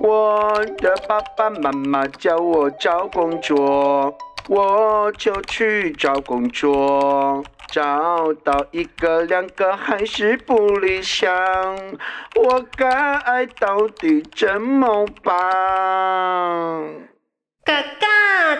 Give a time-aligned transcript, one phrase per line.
[0.00, 4.16] 我的爸爸妈妈叫我找工作，
[4.48, 7.44] 我就去找工作。
[7.68, 11.32] 找到一个两个还是不理想，
[12.34, 15.32] 我该到底怎么办？
[17.64, 18.06] 哥哥，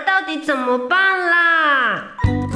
[0.07, 2.13] 到底怎么办啦？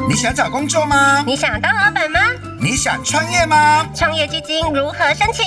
[0.08, 1.22] 你想找工作吗？
[1.26, 2.20] 你想当老板吗？
[2.60, 3.84] 你想创业吗？
[3.92, 5.44] 创业基金如何申请？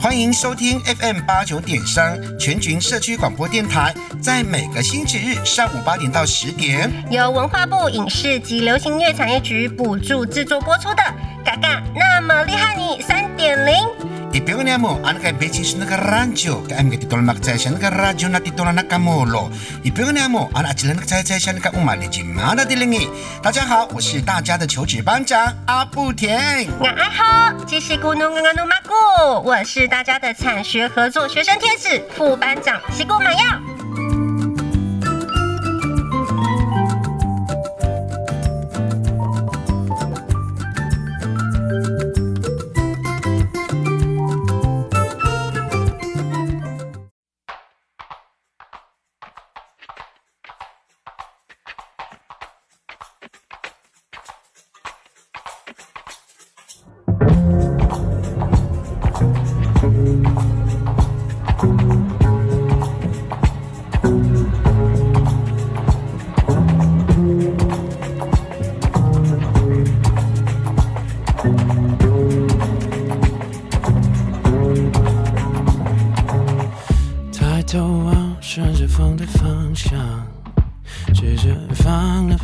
[0.00, 11.02] 欢迎收听 FM 八九点三全群社区广播电台，在每个星期日上午八点到十点，由文化部影视及流行音乐产业局补助制作播出的
[11.44, 13.74] 《嘎嘎那么厉害你三点零》。
[14.28, 18.68] Ipingan mo, ano kay beses na radyo, kaya mga titol magtsaya siya ng radyo na titol
[18.68, 19.48] na nakamulo.
[19.88, 23.08] Ipingan mo, ano at sila nagtsaya siya ng kaumali, jimana dilingi.
[23.40, 26.68] 大家好，我是大家的求职班长阿布田。
[26.78, 33.77] 我爱好，这是咕努咕努马古，我是大家的产学合作学生天使副班长西姑玛耀。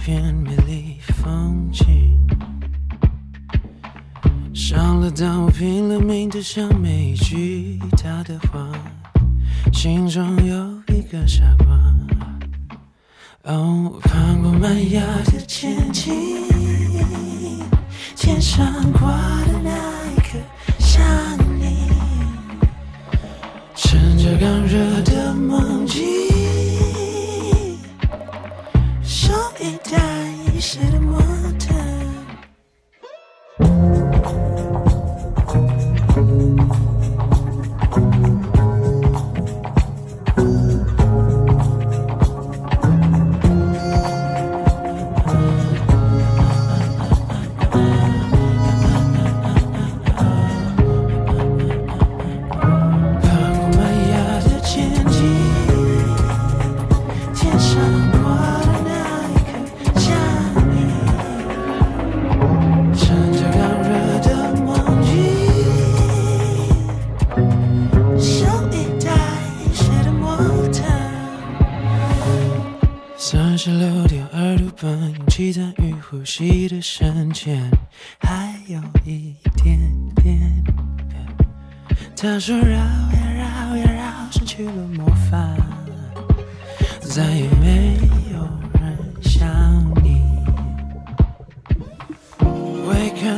[0.04, 2.18] 片美丽风景。
[4.52, 8.70] 上了当，我拼了命的想每一句他的话，
[9.72, 10.36] 心中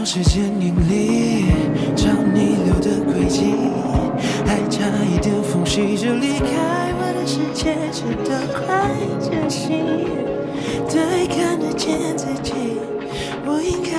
[0.07, 1.51] 时间引力，
[1.97, 3.57] 找你留的轨迹，
[4.47, 8.89] 还差一点缝隙就离开我的世界，直到快
[9.21, 9.67] 窒息。
[10.89, 12.53] 对，看得见自己，
[13.45, 13.99] 我应该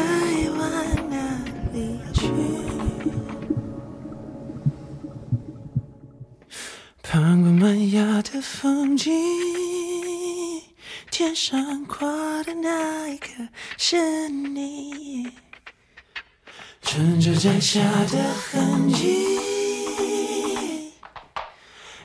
[0.58, 0.72] 往
[1.10, 1.18] 哪
[1.74, 2.32] 里去？
[7.04, 9.12] 盼过麦芽的风景，
[11.12, 13.28] 天上挂的那一个
[13.78, 15.28] 是你，
[16.88, 19.38] 趁着摘下的痕迹，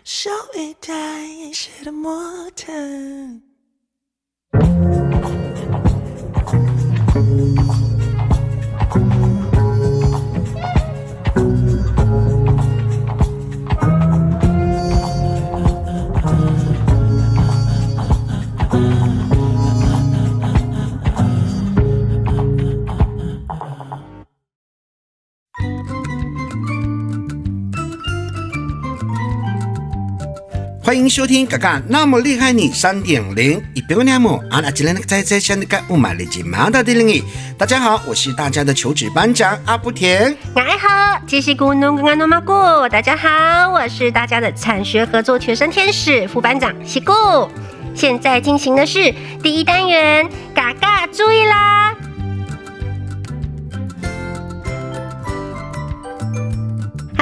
[0.03, 2.73] 手里带一些的模特。
[30.93, 37.25] 欢迎收听《嘎嘎那么厉害你三点零》，一边个么阿拉吉兰在在想那个乌马里吉马达的零
[37.57, 40.37] 大家好，我是大家的求职班长阿布田。
[40.55, 42.53] 我爱好，这是咕努咕努马古。
[42.91, 47.15] 大家好，我是大家的产学合作学生天使副班长西古。
[47.95, 51.97] 现在进行的是第一单元，嘎嘎注意啦！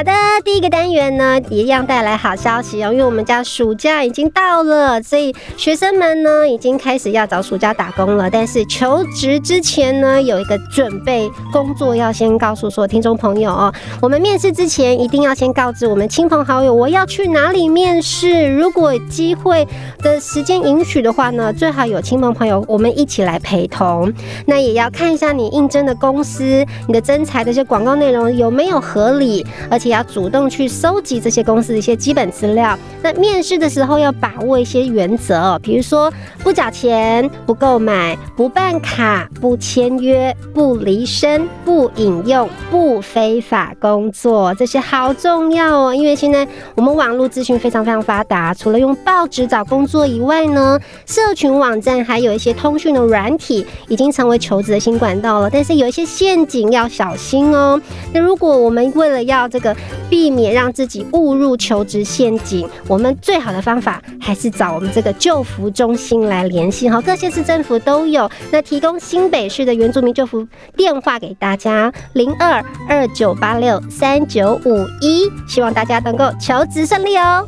[0.01, 0.13] 好的，
[0.43, 8.31] 第一个单元呢，一样带来好消息哦，因为我们家暑假已经到了，所以学生们呢已经开始要找暑假打工了。
[8.31, 13.71] 但是求职之前呢，有一个准备工作要先告诉所有听众朋友哦，
[14.01, 18.49] 我们面试之前一定要先告知我们亲朋好友我要去哪里面试。
[18.57, 19.69] 如果机会
[19.99, 24.11] 的时间允许的话呢，最好有亲朋朋友我们一起来陪同。
[24.47, 32.79] 那也要看一下你应征的公司，你的征才的一些广告内容有没有合理，而且要主动去收集这些公司的一些基本资料。
[33.03, 45.95] 那面试的时候要把握一些原则哦，比如说不缴钱、不购买、不办卡、不签约、不离身、不引用、不非法工作，这些好重要哦。
[45.95, 55.49] 因为现在我们网络资讯非常非常发达，除了用报纸找工作以外呢，社群网站还有一些通讯的软体，已经成为求职的新管道了。
[55.51, 57.81] 但是有一些陷阱要小心哦。
[58.13, 59.75] 那如果我们为了要这个
[60.09, 67.01] 避免让自己误入求职陷阱，我们最好的方法还是找我们这个救福中心来联系哈。
[67.01, 70.47] 各县市政府都有，那提供新北市的原住民救福
[70.77, 77.47] 电话给大家，零二二九八六三九五一，希望大家能够求职顺利哦。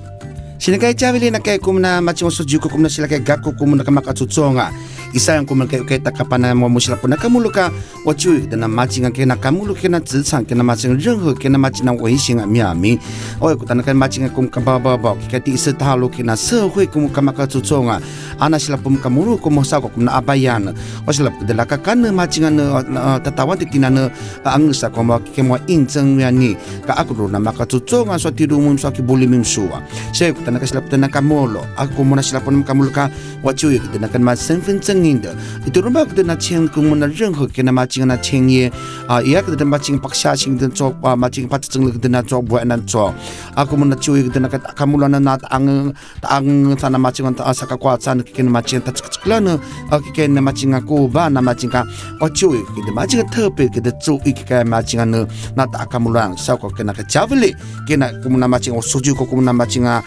[0.62, 3.90] Sila kay Chavili na kay kumna macam suju ko kumna sila kay gako kumna ka
[3.90, 4.70] makatsutsonga.
[5.10, 7.74] Isa yang kumna kay kay takapana mo mo sila po na kamulu ka
[8.06, 11.34] wa chui da na macing kay na kamulu kay na zitsang kay na macing 任何
[11.34, 12.94] kay na macing na 危险啊面明。
[13.42, 16.86] 我有 tan kay macing kum ka ba ba ba kay ti isa talo kay na 社会
[16.86, 17.98] kum ka makatsutsonga.
[18.38, 20.70] Ana sila pum kamulu kum sa ko kumna abayan.
[21.02, 24.14] O sila da la ka kan macing na tatawan ti tinana
[24.46, 26.54] ang sa ko mo kay mo 应征呀你
[26.86, 29.82] ka ako na makatsutsonga so ti rumum so ki bulimim suwa.
[30.14, 31.64] Siya ko kana ka sila puto na kamolo.
[31.80, 33.08] Ako mo na sila puno kamolo ka
[33.40, 35.32] wachuyo kito na kan masenfen tsengin de.
[35.64, 38.68] Ito rumba kito na cheng kung mo na rengho kito na maching na cheng ye.
[39.08, 42.08] A iya kito na maching paksa ching kito na cho ah, maching pati tseng kito
[42.12, 43.14] na cho buwa na cho.
[43.56, 47.00] Ako mo na chuyo kito na kan kamolo lah na na taang taang sa na
[47.00, 49.56] maching na sa ka kwa tsan kito na maching ta tsuk tsuk lano.
[49.88, 51.88] Ah, A kito na maching oh, eh, na kuba na maching ka
[52.20, 55.24] wachuyo lah, kito na maching na oh, tepe kito na cho iki ka maching na
[55.56, 57.56] na taang kamolo na sa ka kito ka chavali
[57.88, 60.02] kito na kumo na o suju ko kumo na maching na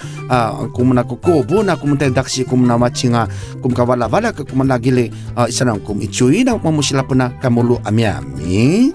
[0.72, 3.26] kumuna ko kobo na kumuna daksi kumuna machinga
[3.62, 7.30] kum kawala wala ka kumuna gile uh, isa nang kum ichui na mamusila po na
[7.42, 8.94] kamulu ami ami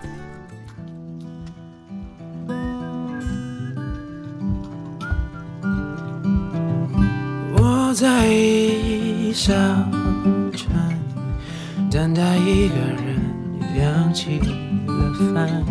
[7.56, 8.08] 我在
[9.34, 9.54] 小
[10.52, 10.68] 船，
[11.90, 13.16] 等待一个人
[13.78, 14.48] 扬起了
[15.34, 15.64] 帆，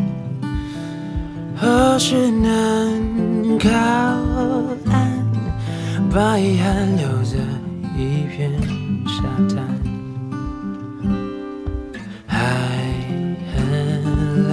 [1.55, 3.69] 何时能靠
[4.91, 5.28] 岸？
[6.12, 7.38] 把遗憾留在
[7.96, 8.52] 一片
[9.06, 9.24] 沙
[9.54, 9.64] 滩。
[12.26, 12.36] 海
[13.54, 13.58] 很
[14.50, 14.52] 蓝，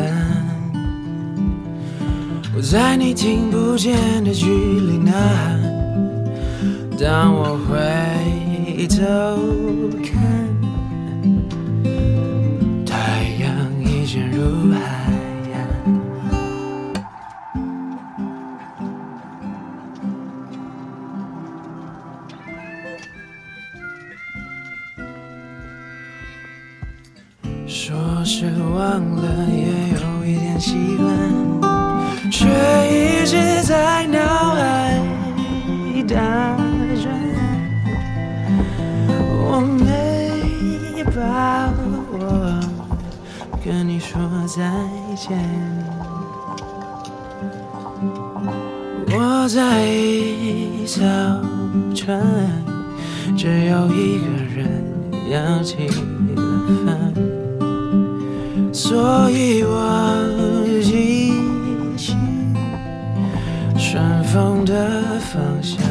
[2.54, 5.58] 我在你听不见的距离呐喊。
[6.98, 8.96] 当我回头
[10.04, 10.14] 看，
[12.84, 12.94] 太
[13.40, 13.44] 阳
[13.82, 14.78] 已潜入海
[28.28, 29.62] 是忘了，也
[30.00, 31.08] 有一点习惯，
[32.28, 32.44] 却
[32.90, 34.18] 一直在脑
[34.56, 35.00] 海
[36.08, 36.56] 打
[37.00, 37.06] 转。
[39.08, 41.70] 我没把
[42.18, 42.60] 握
[43.64, 44.60] 跟你说再
[45.14, 45.38] 见。
[49.08, 49.86] 我在
[50.84, 51.04] 小
[51.94, 52.20] 船，
[53.36, 54.82] 只有一个人
[55.30, 55.94] 要起了
[56.84, 57.35] 帆。
[58.88, 61.32] 所以我继
[61.96, 62.14] 续
[63.76, 65.85] 顺风的方向。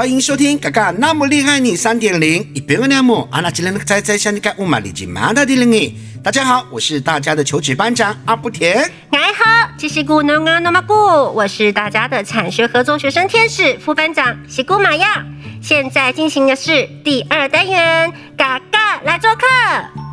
[0.00, 5.94] 欢迎收听嘎嘎那么厉害你三点零，一边个那么阿那吉人在在向你干乌马里吉马达的零你。
[6.24, 8.90] 大家好，我是大家的求职班长阿布田。
[9.10, 15.22] 你好，这是古农啊诺玛古，我是大家的产学合作学生天使副班长西古玛亚。
[15.60, 20.09] 现在进行的是第二单元，嘎嘎来做客。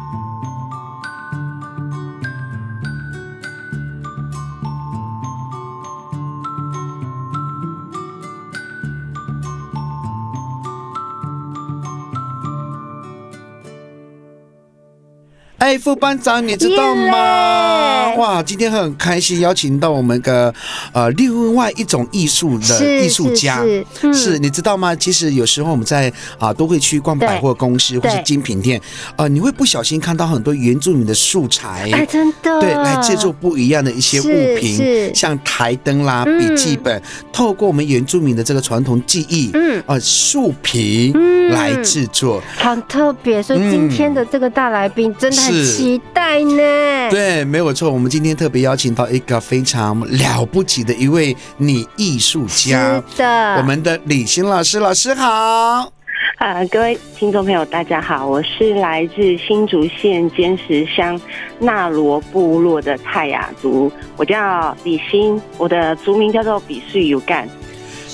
[15.57, 18.13] 哎，副班长，你知道吗？
[18.15, 20.53] 哇，今天很开心，邀请到我们的
[20.93, 24.07] 呃另外一种艺术的艺术家，是是。
[24.07, 24.13] 嗯。
[24.13, 24.95] 是你知道吗？
[24.95, 28.79] 其实有时候我们在啊都会去逛百货公司或是精品店，
[29.15, 31.89] 呃，你会不小心看到很多原住民的素材。
[31.91, 36.37] 哎，真的，对，来制作不一样的一些物品，像台灯啦、嗯。
[36.37, 37.01] 笔记本，
[37.33, 39.83] 透过我们原住民的这个传统技艺，嗯。
[39.87, 41.49] 呃，树皮嗯。
[41.49, 42.41] 来制作。
[42.57, 47.09] 很特别，所以今天的这个大来宾真的期待呢。
[47.09, 47.89] 对，没有错。
[47.89, 54.79] 我们今天特别邀请到一个非常了不起的一位女艺术家，是的，我们的李欣老师。
[54.79, 55.91] 老师好。
[56.37, 61.19] 啊，各位听众朋友，大家好，我是来自新竹县尖石乡
[61.57, 67.49] 纳罗部落的泰雅族，我叫李欣，我的族名叫做比穗有干。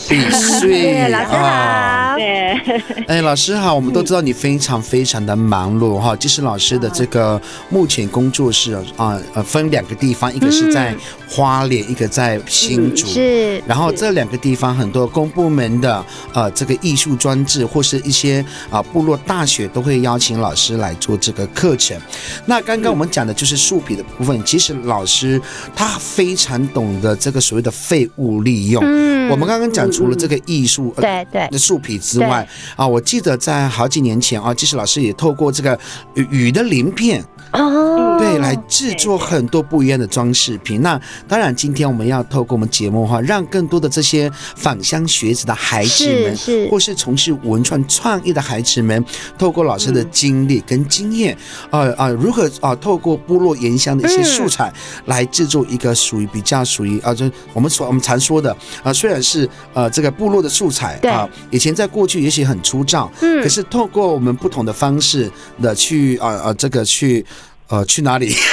[0.07, 2.15] 比穗对老师好。
[2.15, 6.15] 对， 哎，老师好，我们都知道你非常非常的忙碌哈。
[6.15, 10.95] 其实老师的这个目前工作室啊呃分两个地方，一个是在
[11.29, 13.07] 花莲，一个在新竹。
[13.07, 21.99] 是然后这两个地方很多公部门的呃这个艺术装置或是一些啊、部落大学都会邀请老师来做这个课程。
[22.45, 25.41] 那刚刚我们讲的就是树皮的部分，其实老师
[25.75, 28.83] 他非常懂得这个所谓的废物利用。
[28.85, 31.47] 嗯我们刚刚讲除了这个艺术，呃对对。
[31.49, 32.45] 的树皮之外
[32.75, 35.79] 啊，我记得在好几年前啊，纪实老师也透过这个
[36.15, 40.81] 雨雨的鳞片，哦，对，来制作很多不一样的装饰品。
[40.81, 49.05] 那当然，今天我们要透过我们节目的话，让更多的这些返乡学子的孩子们，或是从事文创创意的孩子们，
[49.37, 51.37] 透过老师的经历跟经验，
[51.69, 54.73] 呃呃，如何啊、透过部落原乡的一些素材，
[55.05, 61.11] 来制作一个属于比较属于啊，就我们所我们常说的啊，虽然是呃这个部落的素材对。
[61.11, 63.43] 啊，以前在过去也许很粗糙，嗯。
[63.43, 65.29] 可是透过我们不同的方式
[65.61, 67.23] 的去啊啊、这个去。
[67.67, 68.35] 呃，去哪里？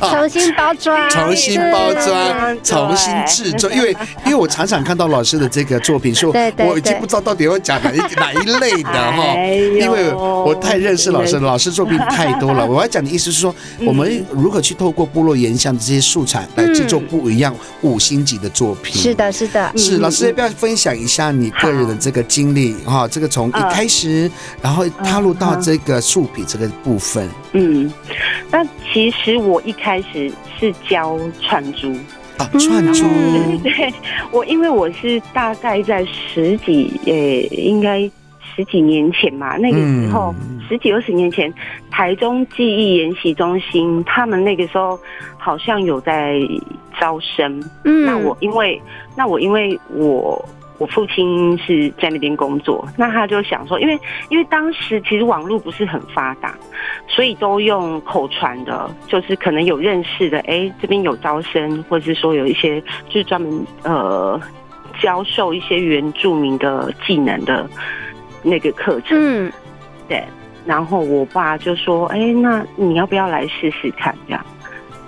[0.00, 3.70] 重新包装， 重新包装，重新制作。
[3.70, 9.34] 因为因为我常常看到老师的这个作品，说 我已经不知道到底要讲哪一哪一类的哈，
[9.78, 12.64] 因为我太认识老师了，老师作品太多了。
[12.64, 18.94] 我要讲的意思是说，我们如何去透过部落原乡的这些素材来制作不一样五星级的作品。
[18.94, 19.14] 是。
[19.14, 23.06] 的，是的，是老师，要不要分享一下你个人的这个经历哈？
[23.08, 24.30] 这个从一开始，
[24.62, 27.75] 然后踏入到这个树皮这个部分嗯，
[28.50, 31.92] 那其实我一开始是教串珠，
[32.38, 33.92] 啊，串珠，嗯对
[34.30, 37.12] 我，因为我是大概在十几，呃，
[37.56, 38.00] 应该
[38.54, 40.56] 十几年前嘛，那个时候、嗯。
[40.68, 41.52] 十几二十年前，
[41.92, 44.98] 台中记忆研习中心他们那个时候
[45.38, 46.40] 好像有在
[46.98, 47.62] 招生。
[47.84, 48.04] 嗯。
[48.04, 48.82] 那我因为
[49.14, 50.44] 那我因为我
[50.78, 56.54] 我父亲是在那边工作，那他就想说，因为因为当时其实网络不是很发达，
[57.06, 64.40] 所以都用口传的，就是可能有认识的，哎，这边有招生，或者是说有一些就是专门呃
[65.00, 67.68] 教授一些原住民的技能的
[68.42, 69.16] 那个课程。
[69.18, 69.52] 嗯
[70.08, 70.22] 对，
[70.64, 74.46] 然后我爸就说：“哎，那你要不要来试试看？”这样，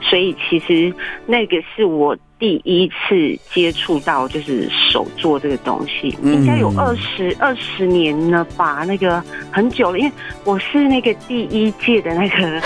[0.08, 0.92] 所以其实
[1.26, 6.34] 那个是我第一次接触到就是手做这个东西，嗯。
[6.34, 10.12] 应该有二十二十年了吧，那个很久了，因为
[10.44, 12.62] 我是那个第一届的那个。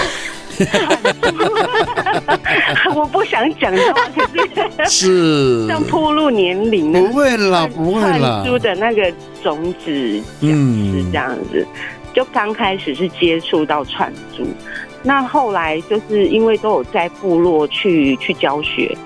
[2.95, 4.21] 我不想讲的话，可
[4.85, 5.67] 是是。
[5.73, 9.11] 像铺路年龄不会啦，不会串啦，珠的那个
[9.43, 11.67] 种子讲嗯是这样子，
[12.13, 14.47] 就刚开始是接触到串珠，
[15.03, 18.97] 那后来就是因为都有在部落去去教学，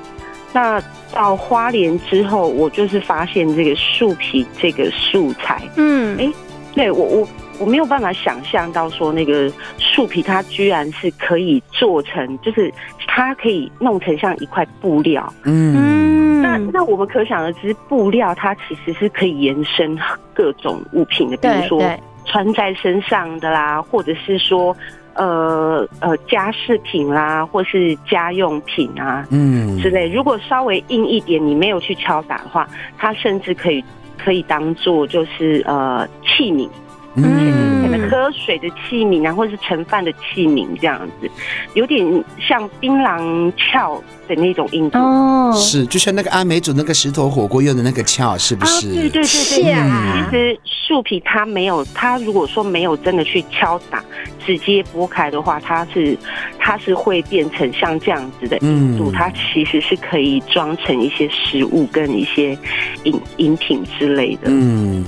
[0.52, 6.18] 那到花莲之后，我就是发现这个树皮这个素材，嗯。
[6.18, 6.32] 哎
[6.74, 12.70] 对我我我没有办法想象到说那个树皮它居然是可以做成，就是
[13.06, 19.98] 它可以弄成像一块布料，嗯，那嗯，那我们可想而知，布料它其实是可以延伸
[20.34, 21.82] 各种物品的，比如说
[22.26, 24.76] 穿在身上的啦，或者是说
[25.16, 30.08] 呃呃家饰品啦，或是家用品啊嗯之类。
[30.08, 33.82] 如果稍微硬一点，你没有去敲打的话，它甚至可以
[34.16, 36.68] 可以当做就是呃器皿，
[37.16, 41.30] 可嗯能喝水的器皿啊，或者是盛饭的器皿这样子，
[41.74, 44.98] 有点像槟榔壳的那种硬度。
[44.98, 48.92] 哦，是，就像那个阿美煮那个石头火锅用的那个鞘，是不啊，是？
[48.92, 54.04] 对对对对，啊其实树皮它没有，它如果说没有真的去敲打，
[54.44, 56.16] 直接剥开的话，它是
[56.58, 62.58] 它是会变成像这样子的硬度，嗯它其实是可以装成一些食物跟一些
[63.04, 64.42] 饮饮品之类的。
[64.46, 65.04] 嗯，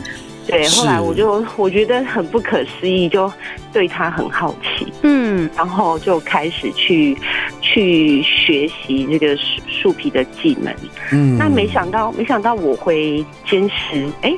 [0.49, 3.31] 对，后来我就我觉得很不可思议，就
[3.73, 4.93] 对他很好奇。
[5.03, 7.17] 嗯然后就开始去
[7.61, 10.75] 去学习这个树树皮的技能。
[11.13, 14.35] 嗯，那没想到，没想到我会坚持，哎。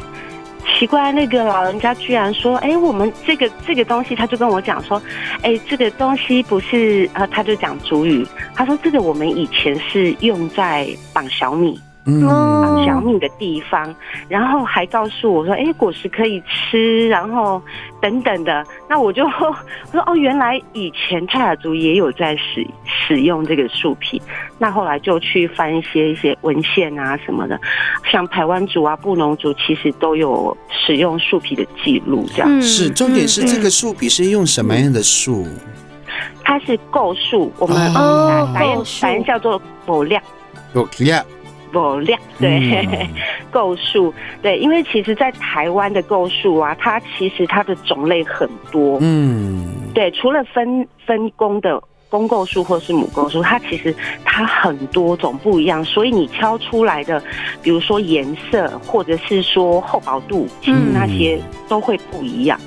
[0.78, 5.02] 奇怪，那个老人家居然说：“哎，我们这个这个东西，他就跟我讲说，
[5.42, 7.08] 哎，这个东西不是……
[7.14, 11.80] 呃，他就讲主语，他说这个我们以前是用在绑小米，
[12.18, 13.94] 嗯绑小米的地方，
[14.28, 17.60] 然后还告诉我说，哎，果实可以吃，然后
[18.00, 18.64] 等等的。
[18.88, 19.56] 那我就 我
[19.92, 24.20] 说，哦，原来以前泰雅族也有在使使用这个树皮。
[24.58, 27.58] 那后来就去翻一些一些文献啊什么的，
[28.10, 32.26] 像台湾族啊、布农族其实都有使用树皮的记录。
[32.34, 35.46] 这样，嗯是，重点是嗯这个树皮是用什么样的树？
[36.42, 40.20] 它是构树，我们哦白构树白人叫做某量。
[40.74, 41.24] 有呀，
[41.72, 43.08] 某量对，嗯。
[43.50, 57.20] 构树对，因为其实，在台湾的构树啊，它其实它的种类很多，嗯，对，除了分分工的公构树或是母构树，它其实它很多种不一样，所以你敲出来的，
[57.62, 60.92] 比如说颜色或者是说厚薄度，其实嗯。
[60.94, 62.58] 那些都会不一样。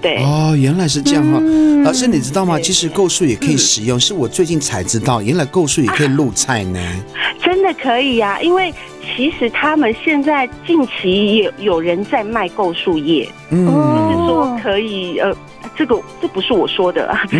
[0.00, 1.38] 对，哦，原来是这样哈。
[1.40, 2.58] 嗯老师，你知道吗？
[2.60, 6.78] 其实构树也可以使用，是我最近才知道，原来构树也可以露菜呢。
[7.42, 8.72] 真的可以呀、因为
[9.16, 15.34] 其实他们现在近期也有人在卖构树叶，嗯就是说哦可以呃，
[15.80, 17.10] 这个这不是我说的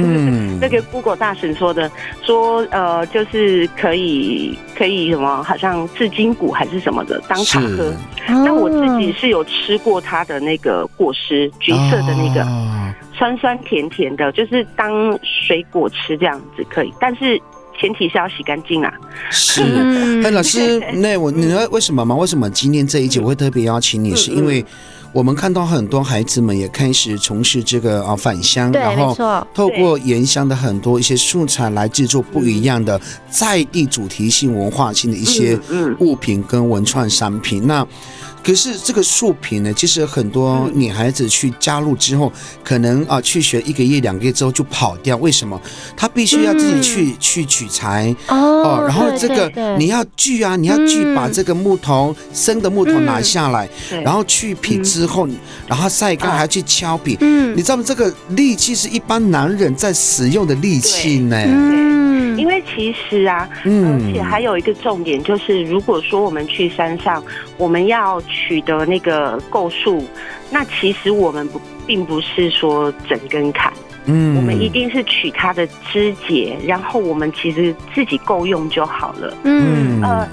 [0.59, 1.91] 那个 Google 大神说的，
[2.23, 7.93] 说呃就是可以可以什么，好像治筋骨还是什么的，当茶喝。
[8.27, 14.91] 那我自己是有吃过它的那个果实，橘色的那个，哦酸酸甜甜的，就是当
[15.23, 17.39] 水果吃这样子可以，但是
[17.79, 18.91] 前提是要洗干净啊。
[19.31, 19.63] 是。
[19.63, 22.15] 嗯哎，老师， 那我你知道为什么吗？
[22.15, 24.13] 为什么今天这一集我会特别邀请你？
[24.13, 24.65] 嗯是因为
[25.13, 35.59] 我们看到很多孩子们也开始从事这个啊返乡，然后，透过原乡的很多一些素材来制作不一样的在地主题性、文化性的一些
[35.99, 37.67] 物品跟文创商品。
[37.67, 37.85] 那
[38.43, 40.81] 可是这个树皮呢，其实很多嗯。
[40.81, 42.33] 女孩子去加入之后，
[42.65, 45.17] 可能啊去学一个月、两个月之后就跑掉。
[45.19, 45.61] 为什么？
[45.97, 48.15] 她必须要自己去、去取材。
[48.29, 49.77] 哦哦，然后这个对对。
[49.79, 51.15] 你要锯啊，你要锯嗯。
[51.15, 55.29] 把这个木头生的木头拿嗯下来，对，然后去皮之后，
[55.67, 56.37] 然后晒干，啊。
[56.37, 57.17] 还要去敲皮。
[57.21, 57.55] 嗯。
[57.57, 57.83] 你知道吗？
[57.87, 61.37] 这个力气是一般男人在使用的力气呢。
[61.47, 62.39] 嗯。
[62.39, 64.09] 因为其实啊，嗯。
[64.09, 67.23] 而且还有一个重点就是，如果说我们去山上，
[67.59, 70.05] 我们要取得那个构树，
[70.51, 73.73] 那其实我们不并不是说整根砍，
[74.07, 74.37] 嗯。
[74.37, 79.37] 我们一定是取它的枝节，然后我们其实自己够用就好了。
[79.45, 80.01] 嗯。
[80.03, 80.27] 呃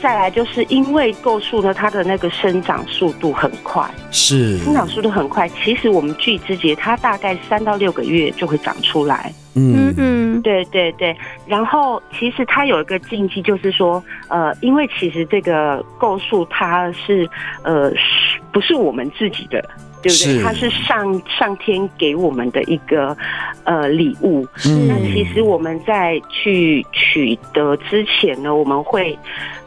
[0.00, 5.48] 再来就是因为构树呢，它的那个生长速度很快，是生长速度很快。
[5.48, 9.32] 其实我们锯枝节，它大概三到六个月就会长出来。
[9.54, 17.28] 嗯嗯嗯对对对，然后其实它有一个禁忌，就是说，呃，因为其实这个构树它是
[17.64, 19.68] 呃是不是我们自己的，
[20.02, 20.42] 对不是对？
[20.42, 23.16] 它是上上天给我们的一个
[23.64, 24.46] 呃礼物。
[24.66, 29.18] 嗯那其实我们在去取得之前呢，我们会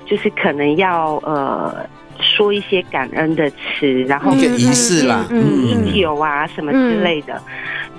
[0.06, 1.86] 就是可能要呃
[2.20, 7.42] 说一些感恩的词，然后一个仪式啦，嗯嗯饮嗯酒啊什么之类的。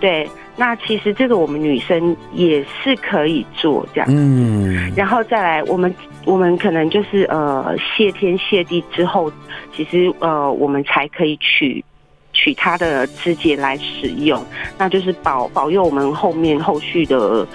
[0.01, 4.09] 对，那其实这个我们女生也是可以做这样。
[4.11, 9.33] 嗯然后再来，我们我们可能就是呃谢天谢地之后，
[9.77, 11.85] 其实呃我们才可以取
[12.33, 14.43] 取它的枝节来使用，
[14.79, 17.47] 那就是保保佑我们后面后续的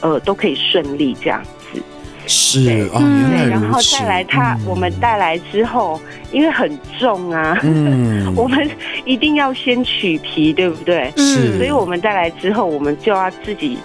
[0.00, 1.82] 呃都可以顺利这样子。
[2.24, 3.80] 是啊哦，原来对，然后。
[3.82, 8.70] 再来它、嗯我们带来之后，因为很重啊，嗯 我们
[9.04, 11.12] 一定要先取皮，对不对？
[11.16, 13.76] 是，所以我们带来之后，我们就要自己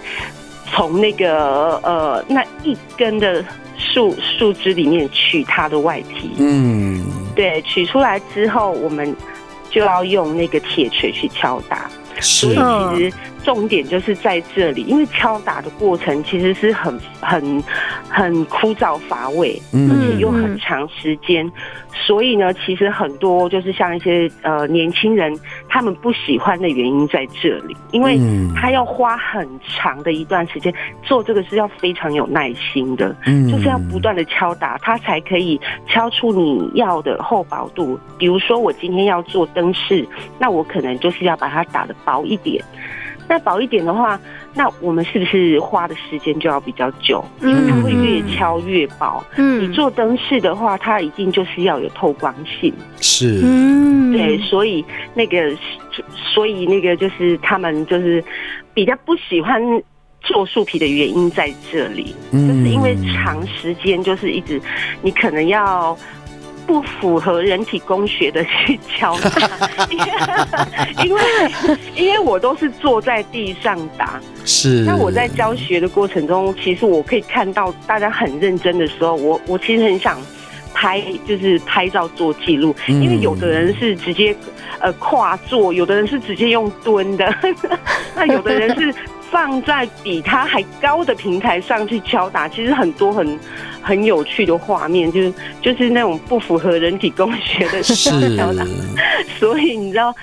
[0.71, 3.43] 从那个呃那一根的
[3.75, 6.29] 树树枝里面取它的外皮。
[6.37, 7.03] 嗯
[7.35, 9.15] 对，取出来之后，我们
[9.69, 11.89] 就要用那个铁锤去敲打。
[12.19, 13.13] 所以其实
[13.47, 17.63] 重点就是在这里，因为敲打的过程其实是很很
[18.09, 21.49] 很枯燥乏味，嗯而且又很长时间，
[21.93, 25.33] 所以呢，其实很多就是像一些呃年轻人，
[25.69, 35.57] 他们不喜欢的原因在这里，因为嗯他要花很长的一段时间做这个是要非常有耐心的，嗯就是要不断的敲打，它才可以
[35.87, 37.97] 敲出你要的厚薄度。
[38.17, 40.05] 比如说，我今天要做灯饰，
[40.37, 42.61] 那我可能就是要把它打的薄一点。
[43.27, 44.19] 那薄一点的话，
[44.53, 47.23] 那我们是不是花的时间就要比较久？
[47.41, 49.23] 因为它会越敲越薄。
[49.35, 52.73] 嗯你嗯做灯饰的话，它一定就是要有透光性。
[53.01, 55.55] 是嗯对，所以那个，
[56.33, 58.23] 所以那个就是他们就是
[58.73, 59.61] 比较不喜欢
[60.21, 64.61] 做树皮的原因在这里，嗯就是因为长时间就是一直，
[65.01, 65.97] 你可能要。
[66.67, 69.31] 不符合人体工学的去敲打，
[71.03, 71.21] 因为
[71.95, 74.83] 因为我都是坐在地上打，是。
[74.85, 80.19] 那我在教学的过程中，其实我可以看到大家很认真的时候，我我其实很想
[80.73, 84.35] 拍，就是拍照做记录，嗯因为有的人是直接
[84.79, 87.33] 呃跨坐，有的人是直接用蹲的，
[88.13, 88.93] 那有的人是
[89.31, 93.39] 放在比他还高的平台上去敲打，其实很多很
[93.87, 97.93] 很有趣的画面，就是就是那种不符合人体工学的是
[99.39, 100.13] 所以你知道。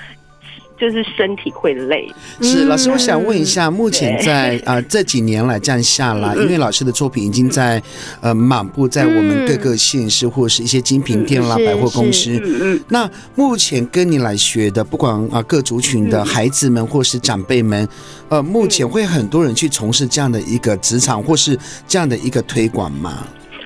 [0.77, 7.81] 就是身体会累，是，老师，我想问一嗯下，目前在啊、呃这几年来这样下来，嗯因为老师的作品已经在
[8.21, 12.33] 呃满布在我们各个县市或者是一些精品店啦、嗯百货公司。
[12.45, 12.81] 嗯嗯。
[12.89, 17.89] 那目前跟你来学的，不管啊各族群的孩子们或是长辈们，
[18.29, 23.25] 呃，目前会很多人去从事这样的一个职场或是这样的一个推广吗？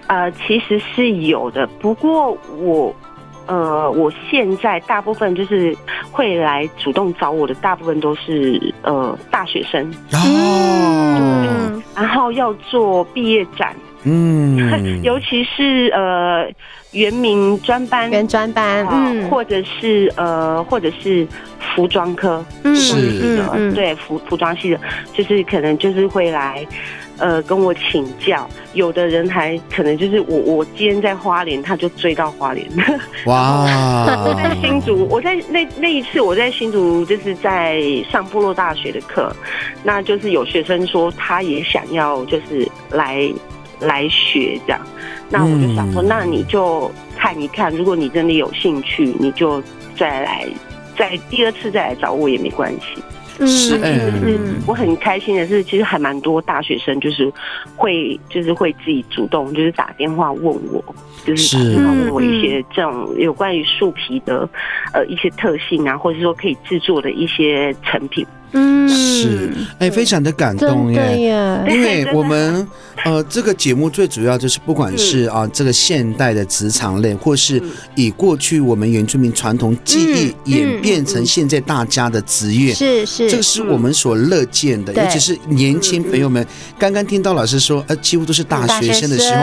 [0.09, 2.95] 呃，其实是有的，不过我。
[3.51, 5.75] 呃，我现在大部分就是
[6.13, 14.55] 会来主动找我的，大部分都是呃大学生，哦，嗯然后要做毕业展，嗯，
[15.03, 16.47] 尤其是呃
[16.93, 21.27] 原名专班，原专班，啊嗯，或者是呃或者是
[21.75, 23.37] 服装科，嗯是。
[23.39, 24.81] 的，嗯，对服服装系的，
[25.15, 26.67] 就是可能就是会来，
[27.19, 28.49] 呃，跟我请教。
[28.75, 32.67] 有的人还可能就是我，我今天在花莲，他就追到花莲。
[33.27, 33.65] 哇
[34.25, 39.33] 我在新竹，我在那那一次我在新竹，就是在上部落大学的课，
[39.83, 43.29] 那就是有学生说他也想要就是来
[43.81, 44.81] 来学这样，
[45.29, 49.63] 那我就想说，嗯那你就看一看，如果你真的有兴趣，你就
[49.97, 50.47] 再来。
[50.97, 53.01] 再第二次再来找我也没关系。
[53.47, 53.99] 是哎。
[53.99, 57.33] 就是我很开心的是，其实还蛮多大学生就是
[57.77, 60.83] 会就是会自己主动就是打电话问我，
[61.25, 61.75] 就是打是。
[61.75, 64.49] 电话问我一些这种有关于树皮的
[64.93, 68.27] 呃一些特性啊，或者说可以制作的一些成品。
[68.53, 68.89] 嗯。
[68.89, 71.19] 是，哎，非常的感动耶。
[71.19, 72.67] 耶，因为我们
[73.05, 77.71] 呃，这个节目最主要就是，不管是啊、这个现代的职场类，或是嗯。
[77.95, 84.93] 以过去我们原住民传统技艺嗯演变成现在大家的职业，是是，这个是我们所乐见的。
[84.95, 86.45] 尤其是年轻朋友们，
[86.79, 89.41] 刚刚听到老师说，呃，几乎都是大学生的时候，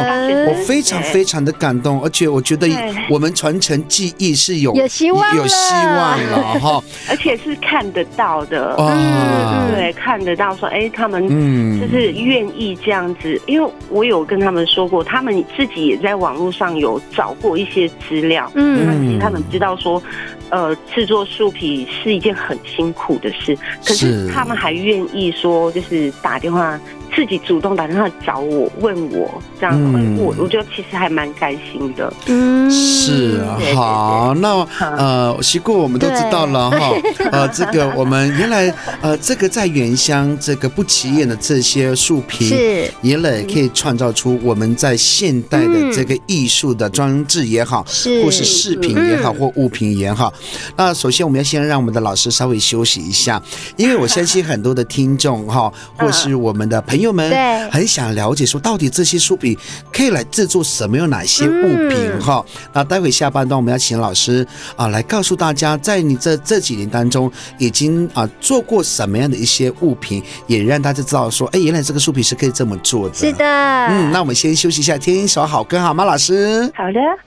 [0.50, 2.68] 我非常非常的感动，而且我觉得
[3.10, 6.60] 我们传承技艺是有有希望有希望了。
[6.60, 6.84] 哈。
[7.08, 18.86] 而且是看得到的，哇，对，看得到说，哎，他们嗯，就是愿意这样子，因为我有跟他们说过，他们自己也在网络上有找过一些资料，嗯。
[18.86, 20.01] 那其实他们知道说，
[20.49, 24.31] 呃，制作树皮是一件很辛苦的事，可是是。
[24.31, 26.79] 他们还愿意说，就是打电话
[27.15, 30.17] 自己主动打电话找我问我这样，嗯。
[30.17, 32.13] 我我觉得其实还蛮开心的。
[32.28, 32.69] 嗯。
[32.69, 36.91] 是啊好，那呃，习过我们都知道了哈。
[37.32, 42.91] 呃，这个我们原来呃，这个在原乡这个不起眼的这些树皮，是。
[43.01, 48.23] 原来可以创造出我们在现代的这个艺术的装置也好，是。
[48.23, 49.36] 或是饰品也好，嗯。
[49.36, 50.34] 或物品也好。
[50.75, 53.41] 那首先我们要先让我们的老师稍微休息一下，
[53.78, 59.58] 因为我相信很多的听众哈，或是我们的朋友们，对很想了解说到底这些书皮
[59.91, 62.46] 可以来制作什么，有哪些物品嗯哈。
[62.74, 73.15] 那待会下半段我们要请老师啊来告诉大家，在你这这几年当中已经啊做过什么样的一些物品，也让大家知道说，哎，原来这个书皮是可以这么做的。
[73.15, 76.72] 是的，嗯，那我们先休息一下，听一首好歌好吗，老师？
[76.76, 77.25] 好的。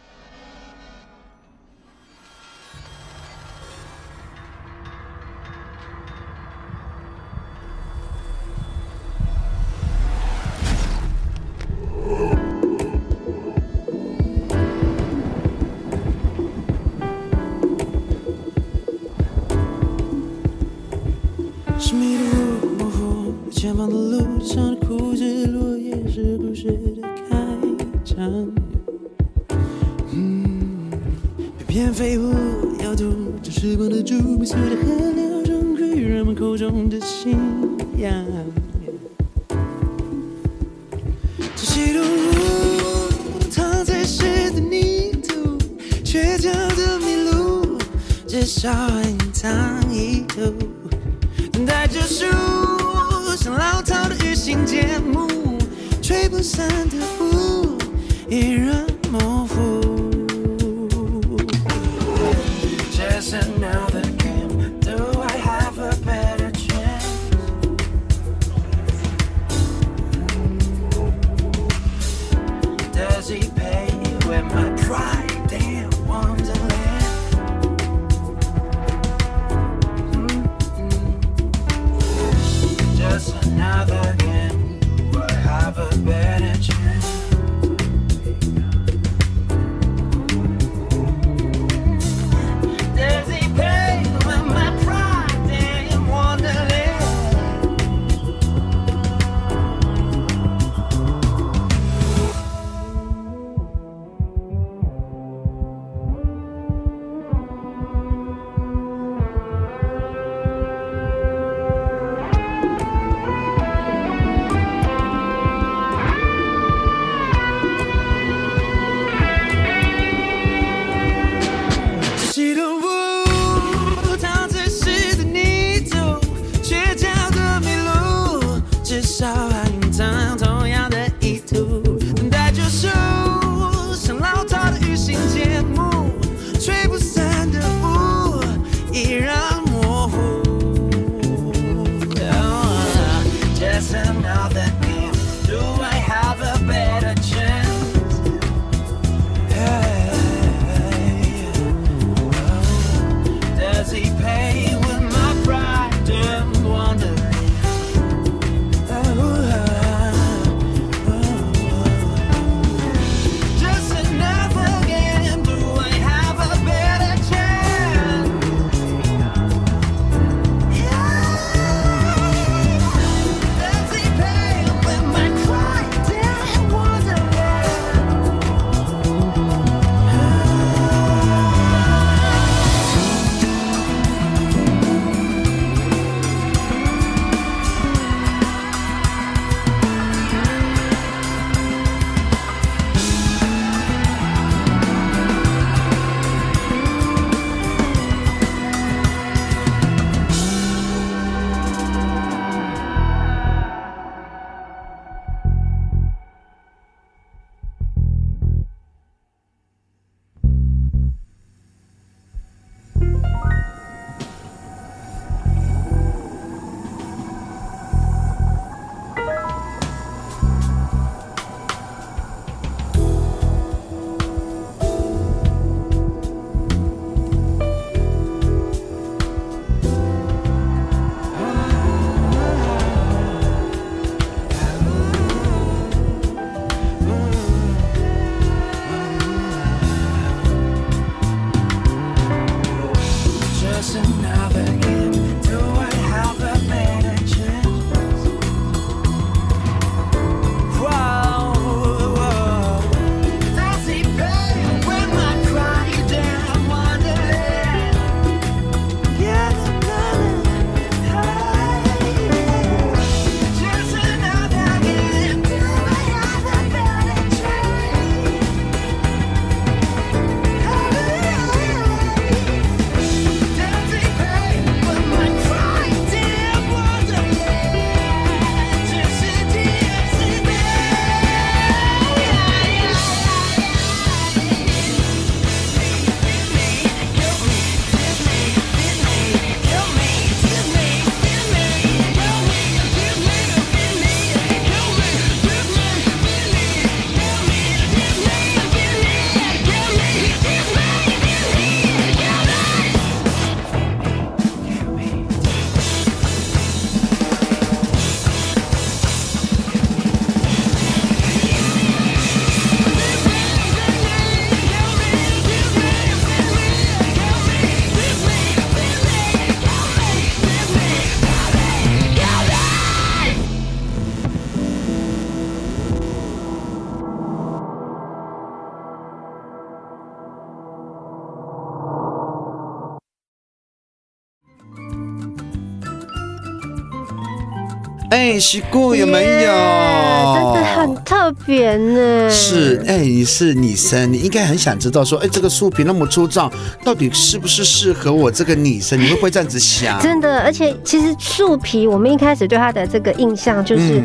[338.19, 339.53] 哎，西姑有没有？
[339.53, 342.29] 耶真的很特别呢。
[342.29, 346.53] 是，哎，你是女生，你应该很想知道说，哎，这个树皮那么粗壮，
[346.83, 349.01] 到底是不是适合我这个女生？
[349.01, 350.03] 你会不会这样子想？
[350.03, 354.05] 真的，而且其实树皮，我们一开始对它的这个印象就是嗯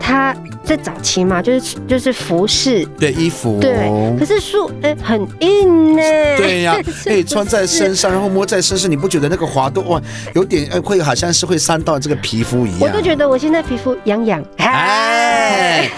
[0.00, 0.34] 它
[0.64, 2.84] 在早期嘛，就是就是服饰。
[2.98, 6.02] 对衣服，对，可是树哎、很硬呢。
[6.36, 10.00] 对呀、是可以穿在身上，然后摸在身上，你不觉得那个滑度哇，
[10.34, 13.02] 有点哎，会好像是会伤到这个皮肤一样我都。
[13.02, 14.42] 觉得我现在皮肤痒痒。
[14.58, 15.90] 哎，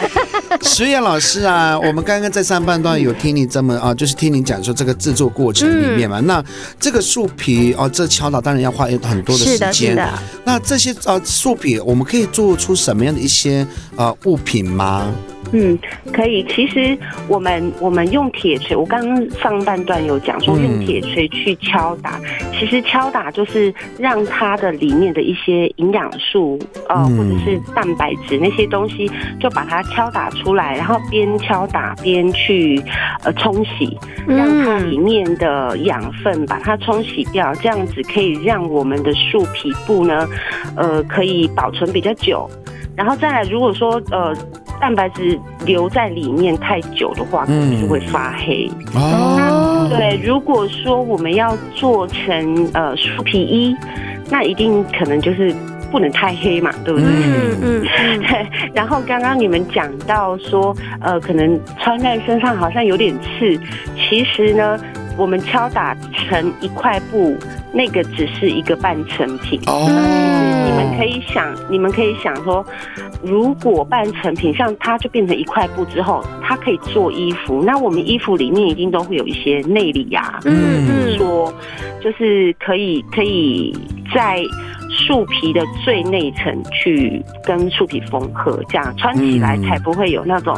[0.62, 6.44] 石岩老师啊， 我们刚刚在上半段有听你这么啊，就是听你讲说这个制作过程里面嘛，嗯那
[6.81, 9.96] 这个树皮哦，这敲打当然要花很多的时是的，是间。
[9.96, 10.09] 的。
[10.44, 15.12] 那这些啊树皮，我们可以做出什么样的一些啊物品吗？
[15.52, 15.78] 嗯，
[16.12, 16.44] 可以。
[16.48, 22.18] 其实我们我们用铁锤，我刚刚上半段有讲说嗯用铁锤去敲打，
[22.58, 32.82] 其实敲打就是让它的里面的一些营养素，呃，嗯或者是蛋白质那些东西，就把它敲打出来，然后边敲打边去
[33.22, 40.26] 呃冲洗，让它里面的养分把它冲洗掉，这样子可以让我们的树皮部呢，
[40.74, 42.50] 呃，可以保存比较久。
[42.96, 44.35] 然后再来，如果说呃
[44.80, 48.70] 蛋白质留在里面太久的话，可能就会发黑。
[48.94, 53.74] 哦，对，如果说我们要做成呃树皮衣，
[54.30, 55.54] 那一定可能就是
[55.90, 57.09] 不能太黑嘛，对不对？
[57.09, 63.59] 嗯嗯嗯，对， 然后刚刚你们讲到说，呃，可能穿在身上好像有点刺，
[63.96, 64.78] 其实呢，
[65.16, 67.37] 我们敲打成一块布，
[67.72, 69.61] 那个只是一个半成品。
[69.66, 69.87] 哦，
[70.66, 72.64] 你们可以想，你们可以想说，
[73.22, 81.53] 如果半成品像它就变成一块布之后，它可以做衣服，那我们衣服里面一定都会有一些内里呀、嗯嗯说
[82.03, 83.72] 就是可以可以
[84.12, 84.42] 在
[84.90, 90.55] 树皮的最内层去跟树皮缝合，这样穿起来嗯才不会有那种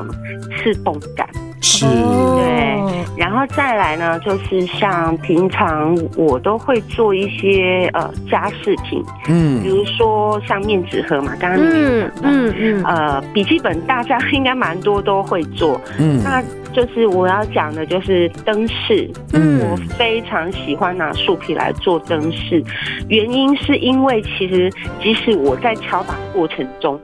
[0.57, 1.29] 刺痛感。
[1.67, 9.63] 是，对然后再来呢，就是像平常我都会做一些呃家饰品，嗯。
[9.63, 12.15] 比嗯如说像面纸盒嘛，刚刚你讲到。
[12.23, 16.23] 嗯嗯，呃，笔记本大家应该蛮多都会做，嗯。
[16.23, 19.61] 那就是我要讲的就是灯饰，嗯。
[19.61, 22.63] 我非常喜欢拿树皮来做灯饰，
[23.09, 24.71] 原因是因为其实
[25.03, 26.99] 即使我在敲打过程中。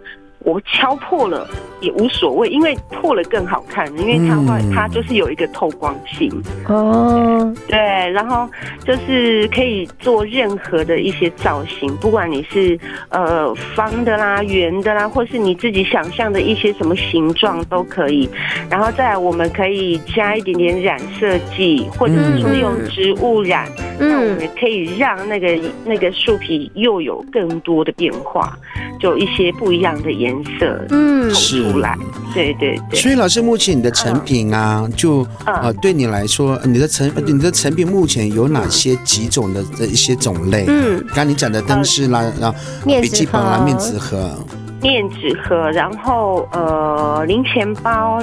[0.45, 1.49] 我敲破了
[1.81, 6.31] 也无所谓，因为破了更好看，因为它会、嗯它就是有一个透光性，
[6.67, 7.79] 哦，对，
[8.11, 8.49] 然后
[8.85, 12.79] 就是可以做任何的一些造型，不管你是
[13.11, 18.29] 呃方的啦、圆的啦，或是你自己想象的一些什么形状都可以。
[18.71, 28.57] 然后再来，我们可以加一点点染色剂，或者是说用植物染，那我们嗯也可以让那个那个树皮又有更多的变化，
[28.99, 31.99] 就一些不一样的颜色嗯是出来。
[32.35, 33.01] 对对对。
[33.01, 40.65] 所以老师，目前你的成品啊，就嗯呃，对你来说，你的成你的成品目前有哪些几种的这一些种类？
[40.69, 42.59] 嗯，刚刚你讲的灯饰啦，然后
[43.01, 44.39] 笔记本啦、盒面纸盒，
[44.83, 48.21] 面纸盒，然后呃零钱包，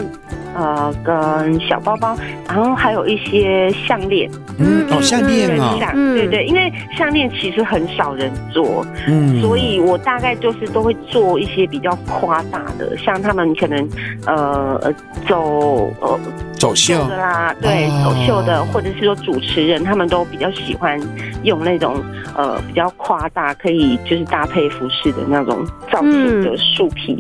[0.56, 2.16] 呃跟小包包，
[2.48, 13.90] 然后还有一些项链，嗯，哦，嗯项链跟啊，对对，因为项链其实很少人做，嗯，所以我大概就是都会做一些比较夸大的，像他们可能
[14.26, 14.94] 呃呃
[15.28, 16.20] 走呃
[16.54, 16.96] 走秀。
[16.96, 18.10] 秀的啦，对，哦。
[18.10, 21.00] 走秀的，或者是说主持人，他们都比较喜欢
[21.44, 21.96] 用那种
[22.36, 27.18] 呃比较夸大，可以就是搭配服饰的那种造型的树皮、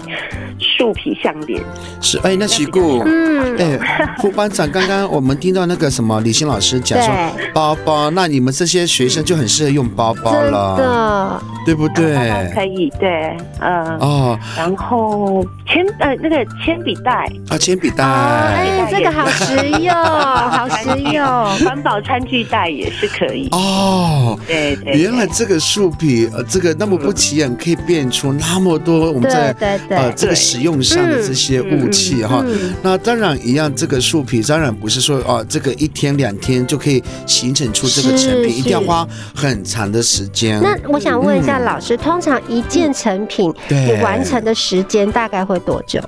[0.60, 1.64] 树皮项链。
[2.02, 3.02] 是哎，那奇顾。
[3.06, 7.14] 嗯，哎，副班长，刚刚我们听到那个什么李欣老师讲说，
[7.54, 12.16] 包包，那你们这些学生就很适合用包包了，的，对不对？
[12.54, 21.26] 可以，对，嗯，哦，然后铅呃那个铅笔袋，啊，铅笔袋，哎，这个好实用， 好实用。
[21.66, 23.48] 环保餐具袋也是可以。
[23.52, 32.44] 哦，对对对原来这个树皮，呃，这个那么不起眼，可以变出那么多我们对在对对，呃这个使用上的这些武器哈。
[32.48, 40.62] 嗯那当然一样，这个树皮当然不是说哦，这个一天两天就可以形成出这个成品，一定要花很长的时间。
[40.62, 46.00] 那我想问一下嗯老师，通常一件成品对你完成的时间大概会多久？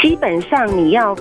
[0.00, 1.14] 基本上你要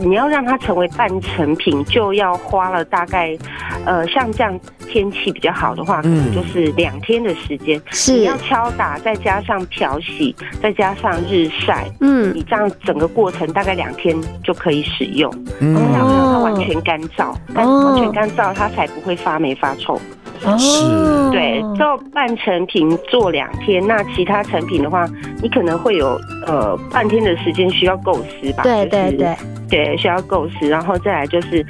[0.00, 3.36] 你要让它成为半成品，就要花了大概
[3.84, 4.58] 呃像这样
[4.88, 7.78] 天气比较好的话，可能嗯就是两天的时间。
[7.78, 15.74] 你是要，敲打，再加上漂洗，再加上日晒，嗯，你这样整个过程大概两天就可以使用，嗯。
[15.92, 17.86] 然后让它完全干燥，干哦。
[17.86, 20.00] 完全干燥，它才不会发霉发臭。
[20.44, 25.06] 哦，对，做半成品做两天，那其他成品的话，
[25.42, 28.62] 你可能会有呃半天的时间需要构思吧？
[28.62, 29.36] 对就是对对，
[29.68, 31.64] 对，需要构思，然后再来就是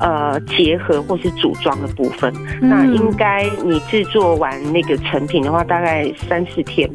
[0.00, 2.32] 呃结合或是组装的部分。
[2.60, 6.90] 那应该你制作完那个成品的话，大概三四天。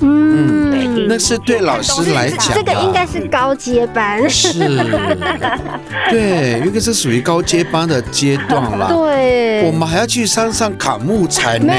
[0.00, 4.52] 嗯对那是对老师来讲啊，这个应该是高阶班，是，
[6.10, 8.88] 对，因为这属于高阶班的阶段了。
[8.88, 11.72] 对，我们还要去山上砍木材呢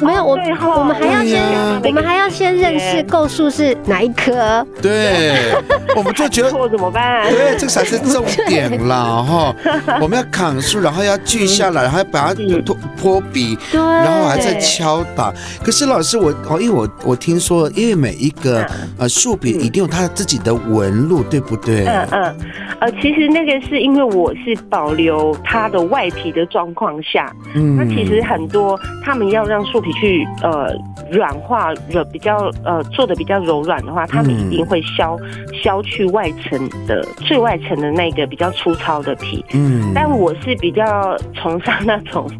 [0.00, 0.12] 没。
[0.12, 0.38] 有没有，我
[0.78, 5.54] 我们还要先呀我们还要先认识构树是哪一棵，对，
[5.96, 6.50] 我们就觉得。
[6.56, 7.28] 错怎么办？
[7.30, 9.54] 对，这才是重点啦哈！
[10.00, 15.32] 我们要砍树，然后要锯下来，然后要把它嗯脱脱笔，然后还在敲打。
[15.62, 18.64] 可是老师，我哦，因为我我听说，因为每一个
[18.98, 21.84] 呃树皮一定有它自己的纹路，对不对？
[21.86, 22.36] 嗯嗯，
[22.80, 27.76] 呃，其实那个是因为我是保留它的外皮的状况下，嗯。
[27.76, 30.72] 那其实很多他们要让树皮去呃
[31.10, 35.18] 软化软比较呃做的比较柔软的话，他们嗯一定会削
[35.52, 39.44] 削去外层的最外层的那个比较粗糙的皮。
[39.52, 39.92] 嗯。
[39.94, 42.30] 但我是比较崇尚那种，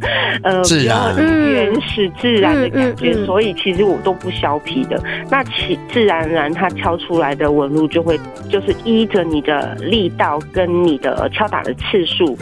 [0.42, 3.26] 呃，比较自然原始自然的感觉，嗯嗯嗯。
[3.26, 5.02] 所以其实我都不削皮的。
[5.30, 12.36] 那其自然而然它敲出来的纹路就会，就是依着你的力道跟你的敲打的次数，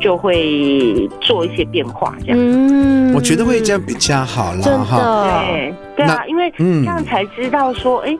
[0.00, 2.38] 就会做一些变化，这样。
[2.38, 3.14] 嗯。
[3.14, 5.44] 我觉得会这样比较好真啦哈。
[5.48, 6.84] 对对啊，因为嗯。
[6.84, 8.14] 这样才知道说，哎、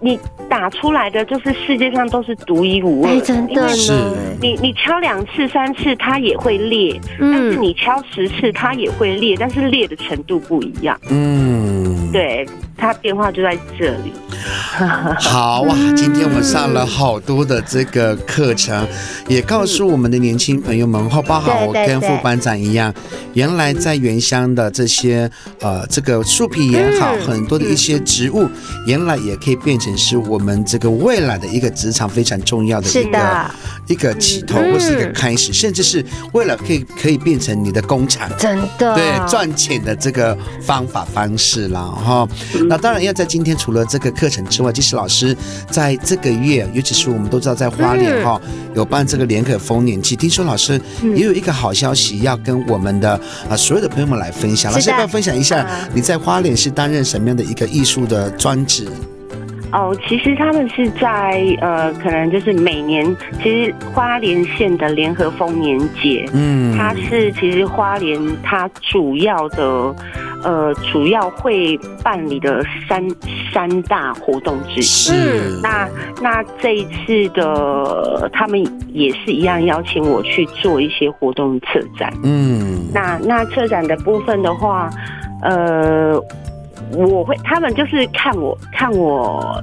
[0.00, 3.92] 你打出来的就是世界上都是独一无二真的因为是。
[3.92, 10.98] 呢，你你敲两次、三次，它也会裂，但是嗯，你敲十次，它也会裂，但是裂的程度不一样。
[11.10, 12.46] 嗯，对，
[12.80, 14.12] 它变化就在这里。
[15.18, 15.74] 好哇！
[15.94, 18.86] 今天我们上了好多的这个课程，
[19.28, 22.92] 也告诉我们的年轻朋友们，哈，包含我跟副班长一样，
[23.34, 28.48] 原来在原乡的这些呃这个树皮也好，嗯很多的一些植物，
[28.86, 33.50] 原来也可以变成是我们这个未来的一个职场非常重要的一个的，
[33.90, 38.30] 一个起头嗯或是一个开始，甚至是为了可以可以变成你的工厂。
[38.38, 42.28] 真的，对赚钱的这个方法方式啦，哈。
[42.68, 45.36] 那当然要在今天除了这个课程之外，其实老师
[45.68, 48.40] 在这个月，尤其是我们都知道在花莲嗯哈、
[48.74, 54.72] 有办这个联可丰年祭，听说老师也有一个好消息要跟我们的啊、所有的朋友们来分享。
[54.72, 58.88] 老师要不要分享一下啊你在花莲是担任什么样的一个艺术的专职？
[59.72, 69.94] 哦，其实他们是在呃，可能就是每年，其实花莲县的联合丰年节，嗯，它是其实花莲它主要的
[70.42, 73.06] 呃主要会办理的三
[73.52, 74.82] 三大活动之一。
[74.82, 75.88] 是那
[76.20, 78.60] 那这一次的他们
[78.92, 82.12] 也是一样邀请我去做一些活动策展。
[82.24, 84.90] 嗯那那策展的部分的话，
[85.42, 86.20] 呃，
[86.92, 89.62] 我会他们就是看我看我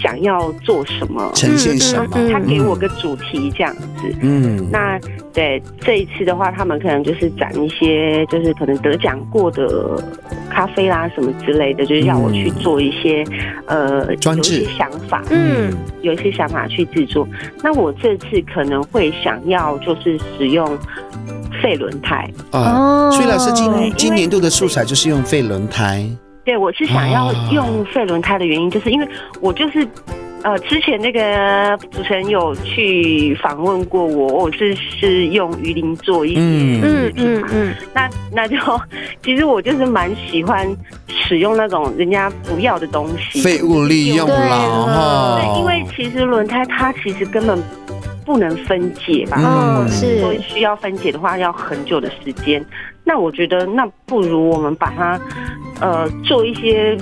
[0.00, 2.08] 想要做什么，呈现什么？
[2.14, 4.14] 嗯他给我个主题这样子。
[4.20, 4.98] 嗯那
[5.32, 10.02] 对这一次的话，他们可能就是展一些就是可能得奖过的
[10.50, 13.24] 咖啡啦什么之类的，就是让我去做一些、
[13.66, 15.72] 呃专制有一些想法，嗯
[16.02, 17.26] 有一些想法去制作。
[17.62, 20.78] 那我这次可能会想要就是使用
[21.62, 26.04] 废轮胎，啊，所以老师今今年度的素材就是用废轮胎。
[26.44, 29.08] 对我是想要哦用废轮胎的原因，就是因为
[29.40, 29.86] 我就是。
[30.44, 38.56] 呃，之前那个主持人有去访问过我，我是是用鱼鳞做一些嗯嗯嗯嗯，那那就
[39.22, 40.66] 其实我就是蛮喜欢
[41.06, 47.56] 使用那种人家不要的东西，废物利用对因为其实轮胎它其实根本
[48.26, 52.60] 不能分解吧，哦嗯是所以需要分解的话要很久的时间。
[53.04, 55.20] 那我觉得那不如我们把它
[55.80, 56.96] 呃做一些。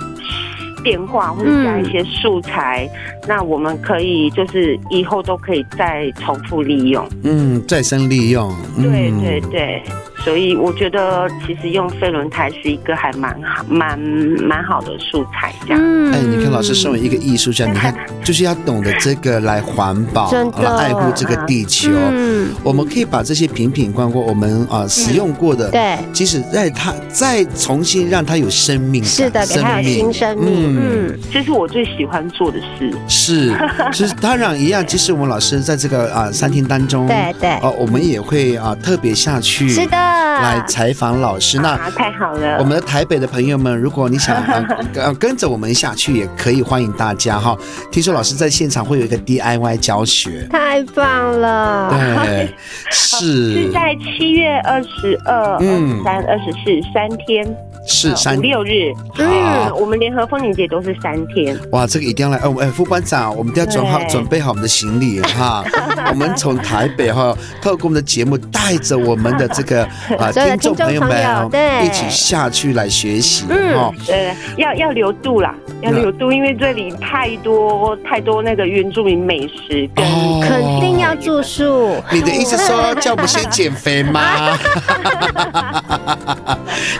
[0.83, 2.89] 变化或者加一些素材，
[3.29, 7.07] 那我们可以就是以后都可以再重复利用。
[7.23, 9.83] 嗯，再生利用，对嗯对对，
[10.23, 15.81] 所以我觉得其实用废轮胎是一个还蛮好、蛮蛮好的素材，这样。
[15.83, 16.13] 嗯。
[16.13, 20.63] 哎，你看，老师身为一个艺术家，你看 就是要懂得这个来环保，真的。
[20.63, 21.91] 来爱护这个地球。
[21.93, 32.93] 嗯，我们可以把这些瓶瓶罐罐，我们啊使用过的，对，即使在它再重新让它有生命感，是的，给它有新生命，嗯，这是我最喜欢做的事。
[33.09, 33.55] 是，
[33.93, 34.85] 其实当然一样。
[34.87, 39.97] 其实我们老师在这个啊餐厅当中，对对，哦，我们也会啊特别下去，是的，
[40.43, 41.59] 来采访老师。
[41.59, 42.59] 那啊，太好了。
[42.59, 44.37] 我们的台北的朋友们，如果你想
[44.95, 47.57] 呃跟跟着我们下去，也可以欢迎大家哈。
[47.93, 51.89] 听说老师在现场会有一个 DIY 教学，太棒了！
[52.25, 52.53] 对，
[52.91, 58.93] 是是在七月二十二、二三、二十四三天，呃是三五六日。
[58.95, 61.59] 好嗯，我们联合风景节都是三天。
[61.73, 62.39] 哇，这个一定要来！
[62.45, 65.65] 哦，哎，副班长，我们一定要准好准备好我们的行李哈。
[66.11, 69.85] 我们从台北哈，透过我们的节目，带着我们的这个
[70.19, 73.93] 啊听众朋友们对一起下去来学习嗯哈。
[74.07, 81.97] 对，要要留度啦，要留度，因为这里太多太多那个原住民美食跟哦肯定要住宿。
[82.13, 84.21] 你的意思说叫我们先减肥吗？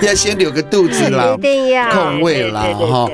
[0.03, 1.41] 要先留个肚子啦一。
[1.41, 1.91] 定要。
[1.91, 3.09] 空位啦哈。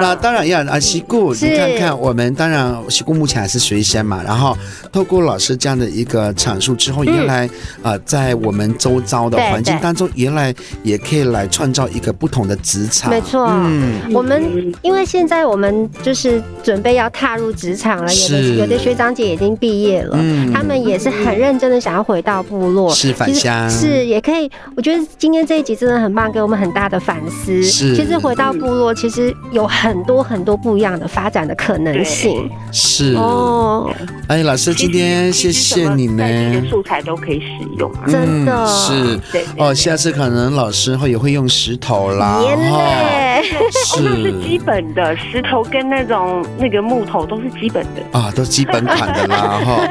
[0.00, 4.56] 那当然要啊，西固，你看看我们当然西固目前还是学生嘛，然后
[4.92, 7.48] 透过老师这样的一个阐述之后，嗯原来
[7.82, 13.10] 啊，在我们周遭的环境当中，原来也可以来创造一个不同的职场。
[13.10, 13.46] 没错。
[13.48, 20.52] 嗯，我们因为现在我们就是准备要踏入职场了，有的是有的学长姐已经毕业了，嗯。
[20.52, 23.68] 他们也是很认真的想要回到部落，是返乡。
[23.70, 24.50] 是也可以。
[24.76, 27.62] 我觉得今天这一集真的很棒，给我们很大的反思。
[27.62, 32.50] 是其实回到部落，其实有很多很多不一样的发展的可能性。
[32.72, 33.14] 是。
[33.14, 33.90] 哦，
[34.28, 36.68] 哎，老师，今天谢谢你什么在地呢的。
[36.68, 37.46] 素材都可以使
[37.78, 38.04] 用啊。
[38.06, 39.20] 真的嗯是
[39.56, 42.38] 哦，下次可能老师会也会用石头啦！
[42.40, 43.42] 哦，那
[43.72, 48.18] 是基本的，石头跟那种那个木头都是基本的。
[48.18, 49.88] 啊，都基本款的啦， 哈。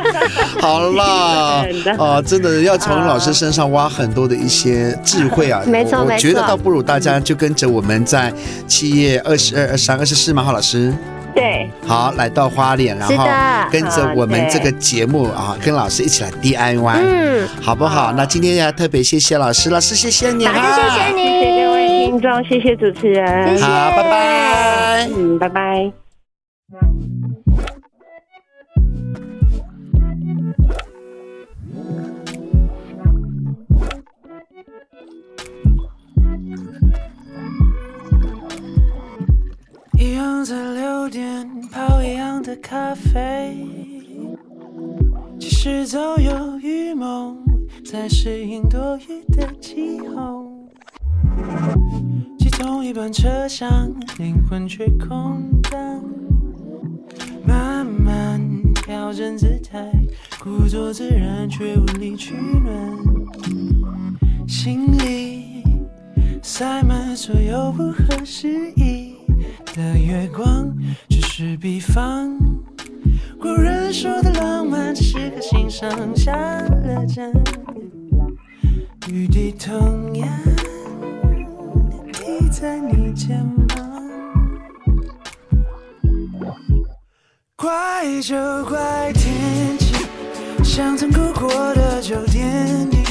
[0.60, 5.62] 好啦基本，的啊，真的要从老师身上挖很多的一些智慧啊。
[5.66, 8.34] 没错没错我我觉得倒不如大家就跟着我们在
[8.68, 10.94] 七月二十二、二三、二十四嘛，哈，老师。
[11.36, 13.28] 对，好，来到花莲，然后
[13.70, 18.14] 跟着我们这个节目啊，跟老师一起来 DIY，嗯，好不好？
[18.14, 23.58] 那今天要特别谢谢老师，老师谢谢你老师，谢谢你，谢谢各位听众，谢谢主持人谢。
[23.58, 25.10] 谢好，拜拜。
[25.14, 26.05] 嗯，拜拜。
[40.16, 43.68] 样在六点泡一样的咖啡，
[45.40, 47.36] 其实早有预谋，
[47.84, 50.52] 在适应多雨的气候。
[52.40, 56.04] 挤同一班车厢，灵魂却空荡，
[57.46, 58.42] 慢慢
[58.86, 59.92] 调整姿态，
[60.40, 62.98] 故作自然却无力取暖，
[64.48, 65.64] 心里
[66.42, 69.15] 塞满所有不合时宜
[69.74, 70.74] 的月光，
[71.10, 72.38] 只是比方。
[73.40, 77.32] 古人说的浪漫，只是颗心上下了针，
[79.10, 80.28] 雨滴同样
[82.14, 83.78] 滴在你肩膀。
[87.56, 88.36] 怪就
[88.66, 90.06] 怪天气，
[90.64, 92.46] 像曾哭过的旧电
[92.92, 93.04] 影。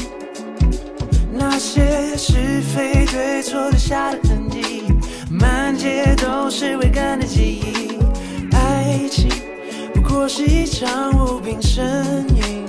[1.37, 4.84] 那些是非对错留下的痕迹，
[5.39, 7.97] 满街都是未干的记忆。
[8.51, 9.29] 爱情
[9.93, 11.81] 不过是一场无病呻
[12.35, 12.65] 吟，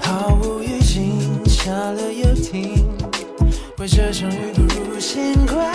[0.00, 2.84] 毫无预警，下了又停。
[3.76, 5.72] 怪这场雨不如先快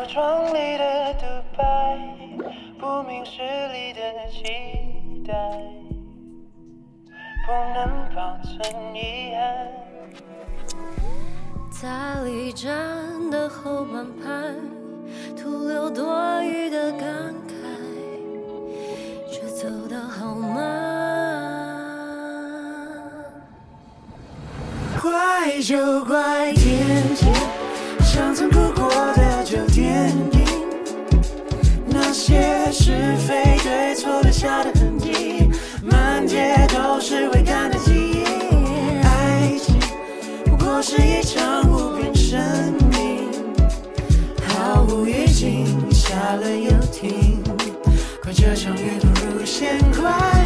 [0.00, 1.26] 橱窗里的独
[1.58, 1.62] 白，
[2.78, 4.44] 不明事理的期
[5.26, 5.34] 待，
[7.46, 8.56] 不能保存
[8.94, 9.68] 遗憾。
[11.70, 12.70] 在离站
[13.30, 14.54] 的后半拍，
[15.36, 17.52] 徒留多余的感慨，
[19.30, 20.56] 却走得好慢。
[25.02, 27.26] 怪就怪天气，
[28.00, 28.79] 像曾哭过。
[32.32, 35.50] 那些是非对错留下的痕迹，
[35.82, 38.22] 满街都是未干的记忆。
[39.02, 39.76] 爱情
[40.44, 42.40] 不过是一场无边生
[42.90, 43.28] 命，
[44.46, 47.42] 毫无预警，下了又停，
[48.22, 50.39] 怪这场雨不如先怪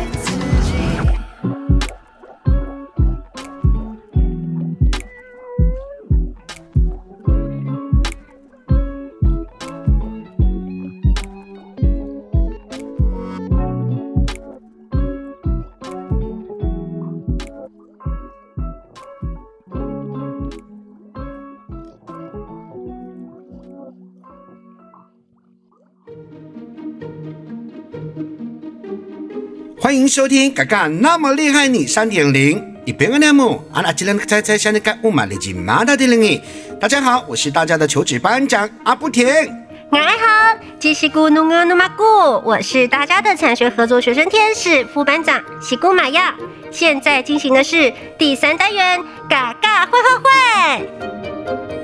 [29.84, 36.40] 欢迎收听《嘎嘎那么厉害你三点零》，一边个栏目，阿拉吉兰猜猜下那个乌马里吉马达的零一。
[36.80, 39.44] 大家好，我是大家的求职班长阿布田。
[39.92, 42.02] 你好，这是咕努阿努马古，
[42.46, 46.34] 我是大家的产学合作学生天使副班长西古玛亚。
[46.70, 51.83] 现在进行的是第三单元嘎嘎会会会。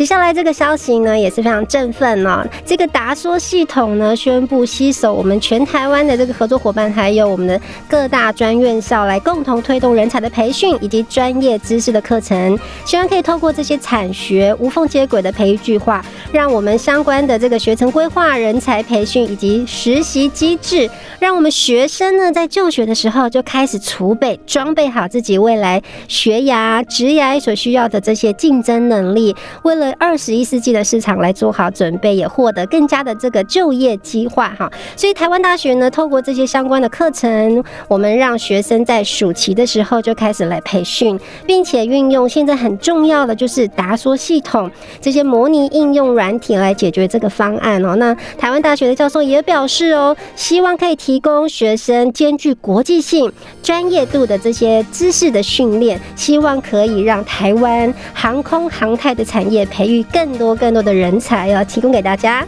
[0.00, 2.42] 接下来这个消息呢也是非常振奋哦。
[2.64, 20.88] 这个达说系统呢宣布携手我们全台湾的这个合作伙伴，还有我们的各大专院校来共同推动人才的培训以及专业知识的课程，希望可以透过这些产学无缝接轨的培育计划，让我们相关的这个学程规划、人才培训以及实习机制，
[21.18, 34.70] 让我们学生呢在就学的时候就开始储备、装备好自己未来学涯、职涯所需要的这些竞争能力，为了二十一世纪的市场来做好准备，也获得更加的这个就业机会哈。
[34.96, 44.70] 所以台湾大学呢，透过这些相关的课程，我们让学生在暑期的时候就开始来培训，并且运用现在很重要的就是达说系统
[45.00, 47.96] 这些模拟应用软体来解决这个方案哦。
[47.96, 53.32] 那台湾大学的教授也表示哦，希望可以提供学生兼具国际性、
[53.62, 62.46] 专业度的这些知识的训练，希望可以让台湾航空航太的产业培培育更多更多的人才要，提供给大家。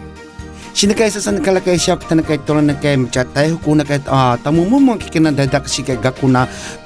[0.73, 4.01] si nakai sa kala kai shop tan kai tolan kai mcha tai ku na kai
[4.09, 5.97] a ah, tamu mu mo kikena da dak si kai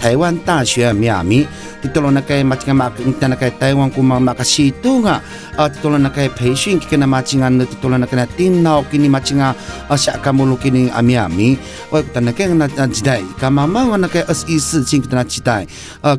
[0.03, 0.67] taiwan ta
[1.01, 1.47] miami
[1.81, 3.03] ti tolan na kai machi ma ku
[3.61, 5.23] taiwan ku ma ma ka si tu nga.
[5.57, 7.07] Ah, ah, a ti tolan na kai pei shin kikena
[8.91, 9.49] kini machi nga
[9.89, 10.13] a sha
[10.63, 11.49] kini miami
[11.95, 15.41] o ku tan na kai na ji dai ka ma kita na ji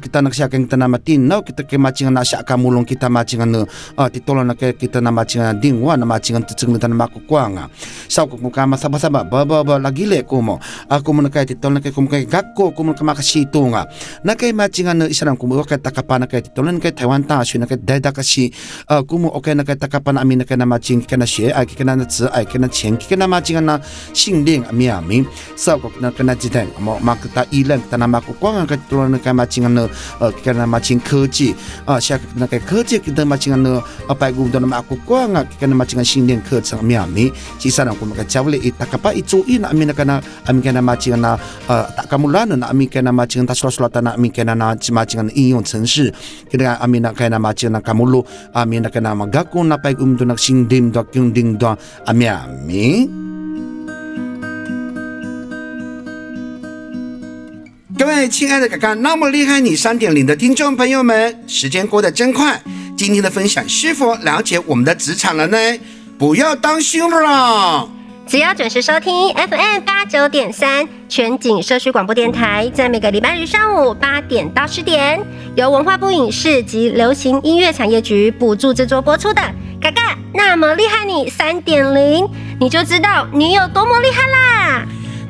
[0.01, 2.55] kita na sha kai kita na ma kita kai machi nga na sha ka
[2.87, 3.59] kita machi nga na
[3.99, 7.56] a ti tolan kita na machi nga ding wa na machi nga tu chung na
[7.57, 8.77] na kay Taiwan kuma makasitu nga ah titolo na kay 培训 kikina machinga no titolo
[8.77, 8.77] na kay tinnaw kini machinga ah siya kamulu kini ah Miami wa kita na kay
[8.77, 9.07] na jidai kama ma na kay as i si kita na jidai ah kita na
[9.07, 9.17] siya kita na matinnaw kita kay machinga na siya kamulong kita machinga no ah titolo
[9.17, 9.17] na kay kita na machinga dingwa na machinga tutsung na makukwang nga sau ko muka
[9.17, 11.91] masaba saba ba ba ba lagi le ko mo ako mo nakay titol na kay
[11.91, 13.83] ko kay gakko ko mo makasito nga
[14.23, 16.93] na kay matchinga na isa lang ko mo kay takapa na kay titol na kay
[16.93, 18.53] Taiwan ta shi na kay dada kasi
[18.87, 21.49] ko mo okay na kay takapa na amin na kay na matching kay na xie
[21.49, 23.79] ai kay na na zi ai kay na qian kay na matchinga na
[24.13, 25.25] xing ling ami ami
[25.57, 29.17] sau ko na kay na jitang mo makta ilang ta na makukwang kay titol na
[29.17, 29.89] kay matchinga na
[30.43, 31.55] kay na matching 科技
[31.85, 37.27] 啊，下那个科技给的嘛，这个呢，啊，白骨的那么阿古光啊，给那么这个训练课程妙米。
[37.27, 41.37] si sana ko makachawli itakapa itsuin na amin na kana amin kana ma chi na
[41.67, 44.75] ta kamula na ami kana ma chi ta sula sula ta na ami kana na
[44.75, 46.13] machinga iyong 城市
[46.49, 50.33] kina amin na kana machinga na kamulo amin na kana magako na pay umdo na
[50.35, 51.69] singdim do kyung ding do
[52.05, 53.09] ami ami
[57.97, 62.61] 各位亲爱的嘎嘎那么厉害你三点零的听众朋友们，时间过得真快，
[62.95, 65.57] 今天的分享是否了解我们的职场了呢？
[66.17, 67.87] 不要当心了。
[68.25, 75.23] 只要准时收听 FM 八九点三全景社区广播电台，在每个礼拜日上午八点到十点，
[75.55, 79.41] 由文化部影视及流行音乐产业局补助制作播出的
[79.79, 82.25] 《嘎嘎那么厉害你三点零》，
[82.59, 84.85] 你就知道你有多么厉害啦！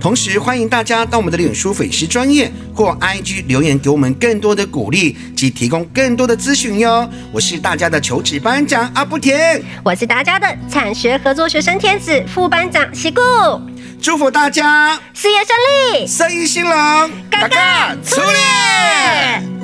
[0.08, 7.10] 同时，欢迎大家到我们的脸书粉丝专业或 IG 留言，给我们更多的鼓励及提供更多的咨询哟。
[7.30, 13.22] 我是大家的求职班长阿布田，我是大家的产学合作学生天子副班长西固，
[14.02, 16.74] 祝福大家事业顺利，生意兴隆，
[17.30, 19.57] 嘎嘎出列。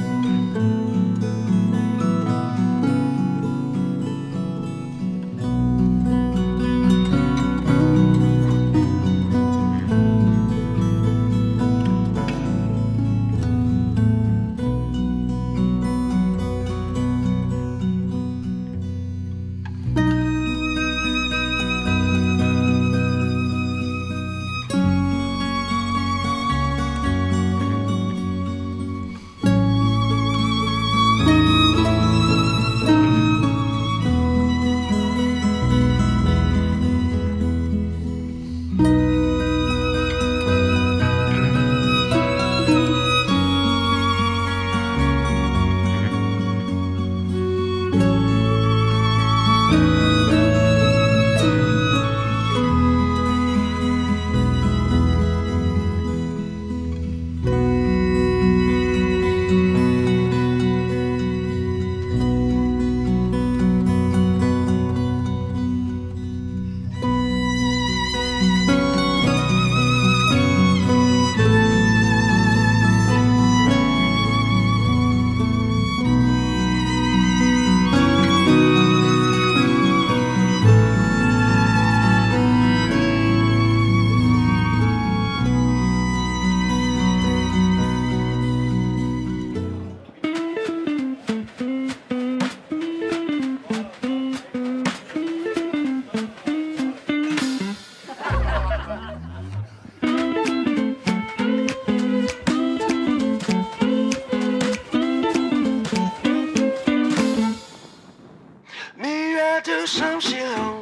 [109.85, 110.81] 上西楼，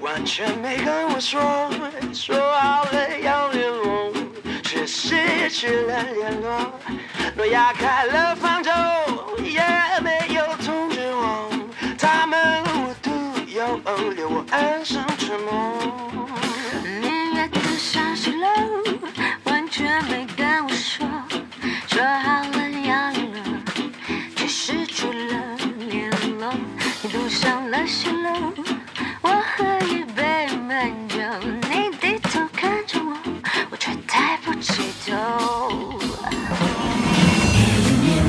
[0.00, 1.68] 完全没跟我说，
[2.14, 4.12] 说好了要联络，
[4.62, 6.72] 却失去了联络。
[7.36, 8.70] 诺亚开了方舟，
[9.42, 9.60] 也
[10.02, 11.50] 没有通知我，
[11.98, 13.10] 他们无独
[13.50, 15.76] 有偶，留我安上沉默。
[17.00, 18.48] 你约的上西楼，
[19.44, 21.06] 完全没跟我说，
[21.88, 22.42] 说好
[27.82, 28.28] 上了西楼，
[29.22, 31.16] 我喝一杯闷酒，
[31.68, 33.16] 你低头看着我，
[33.70, 35.12] 我却抬不起头。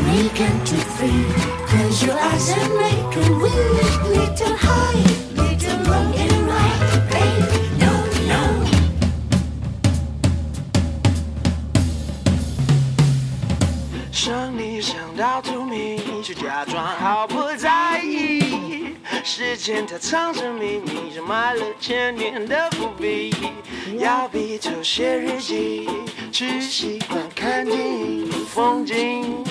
[0.05, 1.25] We can't be free.
[1.67, 3.97] Close your eyes and make a wish.
[4.07, 5.03] Little high,
[5.35, 6.79] little wrong and right.
[7.11, 7.91] Baby, no,
[8.27, 8.37] no.
[14.11, 18.32] 想你想到吐明，却假装毫不在意。
[19.35, 23.33] 时间它藏着秘密，就埋了千年的伏笔。
[23.97, 25.89] 要笔头写日记，
[26.31, 29.43] 只习惯看电影风景，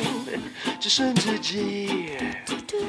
[0.78, 2.12] 只剩自己。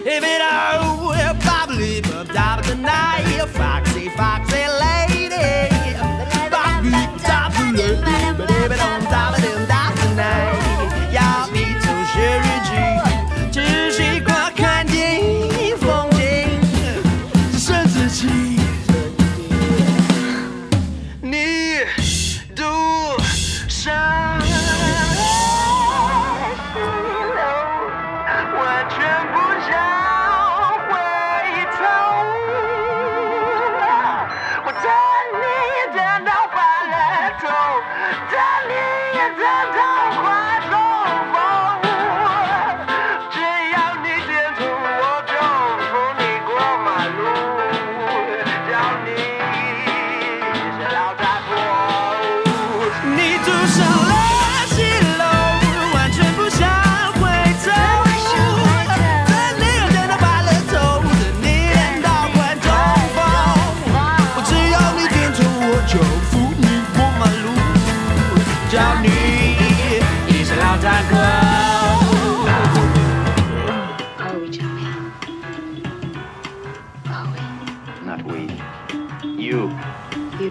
[0.05, 5.29] If it all bubbly, bubbly tonight, foxy, foxy lady.
[6.51, 9.42] Bubbly, bubbly, bubbly, bubbly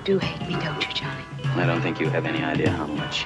[0.05, 1.24] do hate me, don't you, Johnny?
[1.55, 3.24] I don't think you have any idea how much.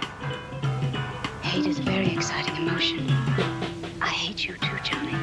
[1.42, 3.08] Hate is a very exciting emotion.
[4.00, 5.14] I hate you too, Johnny.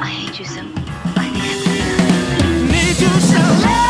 [0.00, 0.88] I hate you so much.
[1.16, 2.66] I am.
[2.68, 3.87] Need you so